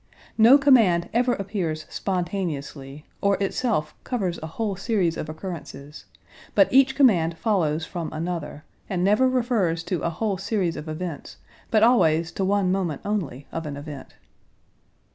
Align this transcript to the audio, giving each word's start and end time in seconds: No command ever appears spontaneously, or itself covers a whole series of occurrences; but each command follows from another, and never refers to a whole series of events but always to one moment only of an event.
No 0.39 0.57
command 0.57 1.09
ever 1.13 1.33
appears 1.33 1.85
spontaneously, 1.87 3.05
or 3.21 3.37
itself 3.39 3.93
covers 4.03 4.39
a 4.41 4.47
whole 4.47 4.75
series 4.75 5.15
of 5.15 5.29
occurrences; 5.29 6.05
but 6.55 6.73
each 6.73 6.95
command 6.95 7.37
follows 7.37 7.85
from 7.85 8.11
another, 8.11 8.63
and 8.89 9.03
never 9.03 9.29
refers 9.29 9.83
to 9.83 10.01
a 10.01 10.09
whole 10.09 10.39
series 10.39 10.75
of 10.75 10.89
events 10.89 11.37
but 11.69 11.83
always 11.83 12.31
to 12.31 12.43
one 12.43 12.71
moment 12.71 13.01
only 13.05 13.45
of 13.51 13.67
an 13.67 13.77
event. 13.77 14.15